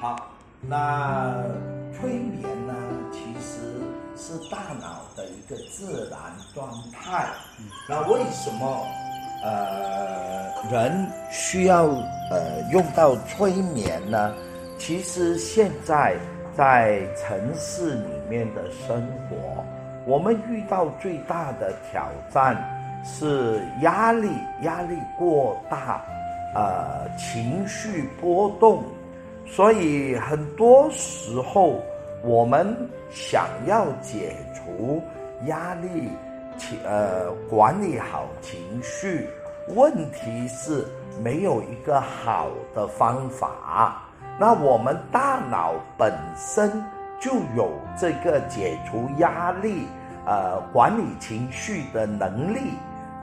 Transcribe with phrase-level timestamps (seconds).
[0.00, 0.14] 好，
[0.60, 1.42] 那
[1.92, 2.72] 催眠呢，
[3.10, 3.58] 其实
[4.16, 6.20] 是大脑的一个自然
[6.54, 7.26] 状态。
[7.88, 8.86] 那为什么
[9.42, 11.86] 呃人需要
[12.30, 14.32] 呃用到催眠呢？
[14.78, 16.16] 其实现在
[16.56, 19.64] 在城市里面的生活，
[20.06, 22.56] 我们遇到最大的挑战
[23.04, 24.30] 是压力，
[24.62, 26.00] 压力过大，
[26.54, 28.84] 呃，情绪波动。
[29.50, 31.80] 所以很多时候，
[32.22, 32.76] 我们
[33.10, 35.02] 想要解除
[35.46, 36.08] 压力，
[36.56, 39.28] 情呃管理好情绪，
[39.74, 40.86] 问题是
[41.22, 44.02] 没有一个好的方法。
[44.38, 46.70] 那我们大脑本身
[47.18, 49.86] 就有这个解除压力、
[50.24, 52.74] 呃管理情绪的能力，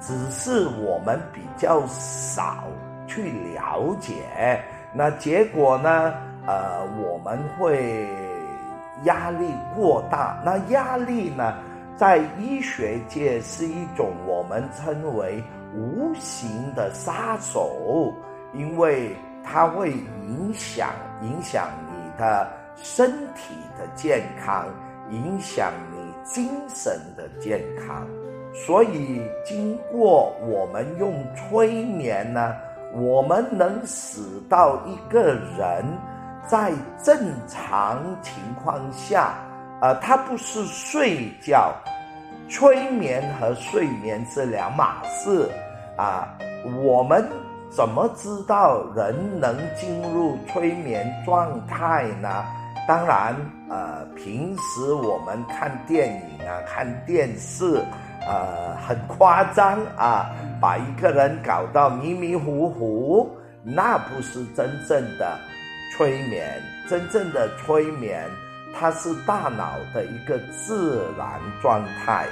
[0.02, 2.64] 只是我们比较少
[3.08, 4.62] 去了解。
[4.98, 6.14] 那结果呢？
[6.48, 8.08] 呃，我们会
[9.04, 10.40] 压力过大。
[10.46, 11.58] 那压力呢，
[11.98, 15.44] 在医学界是一种我们称为
[15.76, 18.14] 无形的杀手，
[18.54, 20.92] 因为它会影响
[21.24, 24.68] 影响你的身体的健康，
[25.10, 28.08] 影响你精神的健康。
[28.54, 32.56] 所以，经过我们用催眠呢。
[32.98, 35.86] 我们能使到一个人
[36.48, 36.72] 在
[37.04, 39.34] 正常情况下，
[39.82, 41.74] 呃，他不是睡觉，
[42.48, 45.50] 催眠和睡眠是两码事
[45.98, 46.26] 啊。
[46.84, 47.28] 我们
[47.70, 52.46] 怎么知道人能进入催眠状态呢？
[52.88, 53.36] 当然，
[53.70, 57.84] 呃，平时我们看电影啊，看电视。
[58.28, 63.30] 呃，很夸张啊，把一个人搞到迷迷糊糊，
[63.62, 65.38] 那不是真正的
[65.96, 66.60] 催眠。
[66.90, 68.28] 真正的催眠，
[68.74, 72.26] 它是大脑的一个自然状态。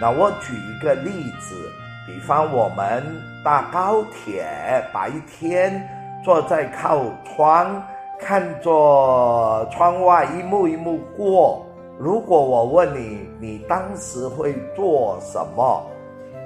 [0.00, 1.70] 那我举一个例子，
[2.08, 3.04] 比方我们
[3.44, 4.44] 搭高铁，
[4.92, 5.88] 白天
[6.24, 7.80] 坐在靠窗，
[8.18, 11.64] 看着窗外一幕一幕过。
[11.98, 15.86] 如果我问你，你当时会做什么？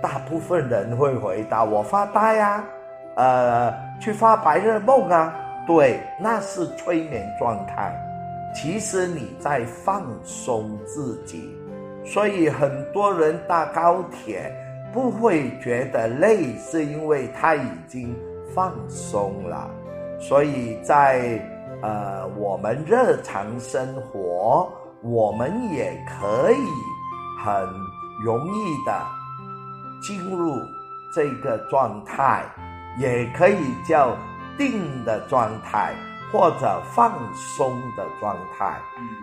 [0.00, 2.64] 大部分人会回答我发呆呀，
[3.16, 5.34] 呃，去发白日梦啊。
[5.66, 7.94] 对，那是催眠状态。
[8.54, 11.54] 其实你在放松自己，
[12.04, 14.52] 所以很多人搭高铁
[14.92, 18.16] 不会觉得累，是因为他已经
[18.54, 19.70] 放松了。
[20.18, 21.38] 所以在
[21.82, 24.70] 呃我们日常生活。
[25.02, 26.68] 我们也可以
[27.42, 27.66] 很
[28.22, 29.02] 容易的
[30.02, 30.54] 进入
[31.14, 32.44] 这个状态，
[32.98, 33.56] 也可以
[33.88, 34.14] 叫
[34.58, 35.94] 定的状态
[36.30, 38.78] 或者放松的状态。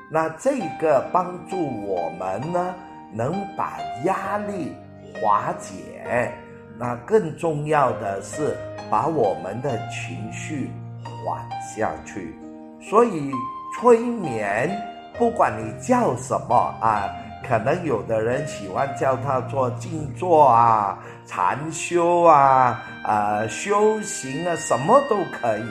[0.10, 2.74] 那这个帮助我们呢，
[3.14, 4.76] 能把压力
[5.22, 6.34] 化解。
[6.76, 8.58] 那更重要的是
[8.90, 10.72] 把我们的情绪
[11.04, 12.36] 缓下去。
[12.90, 13.32] 所以
[13.76, 14.70] 催眠。
[15.18, 17.10] 不管你叫什么啊，
[17.44, 25.64] 可能有的人喜欢叫它做静坐啊、禅修啊、啊修行啊，什么都可以。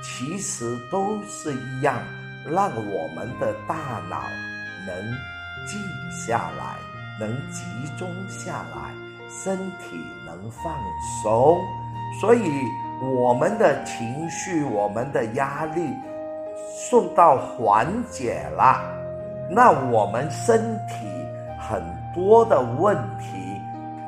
[0.00, 1.96] 其实都是一样，
[2.46, 3.74] 让我们的大
[4.08, 4.22] 脑
[4.86, 4.96] 能
[5.66, 6.76] 静下来，
[7.18, 7.64] 能集
[7.98, 8.94] 中下来，
[9.28, 10.72] 身体能放
[11.24, 11.58] 松，
[12.20, 12.48] 所以
[13.02, 15.82] 我们的情绪、我们的压力。
[16.90, 18.80] 受到缓解了，
[19.50, 21.06] 那我们身体
[21.58, 21.82] 很
[22.14, 23.60] 多的问题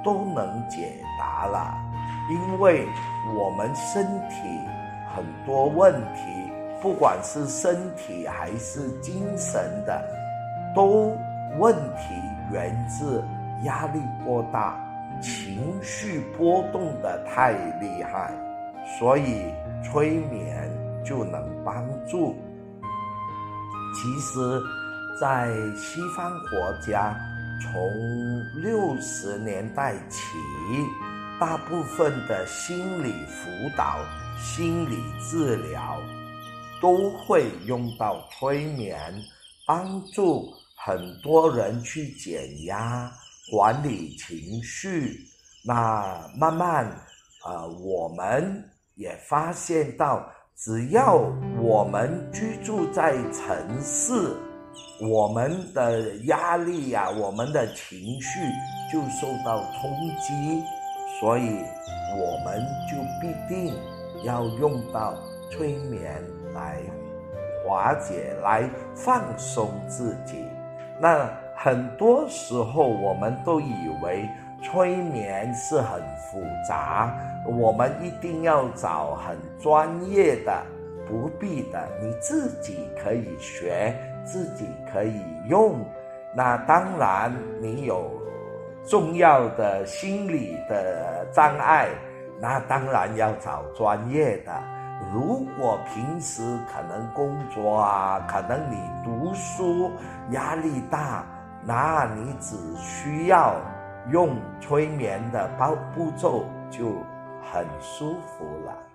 [0.02, 1.74] 都能解答了，
[2.30, 2.86] 因为
[3.36, 4.36] 我们身体
[5.14, 10.02] 很多问题，不管是身体还是精神的，
[10.74, 11.14] 都
[11.58, 12.14] 问题
[12.50, 13.22] 源自
[13.64, 14.74] 压力过大，
[15.20, 18.32] 情绪波动的太厉害，
[18.98, 19.44] 所以
[19.82, 20.66] 催眠
[21.04, 22.34] 就能帮助。
[23.92, 24.38] 其实，
[25.18, 27.18] 在西方国家，
[27.60, 30.20] 从六十年代起，
[31.38, 33.98] 大部分的心理辅导、
[34.38, 36.00] 心理治疗
[36.80, 38.98] 都会用到催眠，
[39.66, 43.12] 帮助很多人去减压、
[43.50, 45.26] 管理情绪。
[45.64, 46.86] 那慢慢，
[47.44, 48.64] 呃，我们
[48.94, 50.26] 也发现到。
[50.62, 51.18] 只要
[51.58, 54.12] 我们居住在城市，
[55.00, 58.38] 我们的压力呀，我们的情绪
[58.92, 59.90] 就受到冲
[60.20, 60.62] 击，
[61.18, 61.64] 所以
[62.14, 63.74] 我们就必定
[64.22, 65.14] 要用到
[65.50, 66.22] 催眠
[66.52, 66.76] 来
[67.66, 70.44] 化解，来放松自己。
[71.00, 74.28] 那很多时候我们都以为
[74.62, 77.14] 催眠是很复杂，
[77.46, 80.62] 我们一定要找很专业的，
[81.08, 85.78] 不必的，你自己可以学，自己可以用。
[86.34, 88.10] 那当然，你有
[88.86, 91.88] 重要的心理的障碍，
[92.38, 94.52] 那当然要找专业的。
[95.12, 99.90] 如果平时可能工作啊，可能你读书
[100.30, 101.24] 压力大，
[101.64, 103.56] 那你只需要
[104.08, 107.04] 用催眠的包步骤就
[107.52, 108.89] 很舒服了。